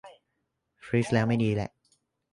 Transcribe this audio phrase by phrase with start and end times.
[0.85, 1.71] ฟรีซแล้ว ไม่ดี เละ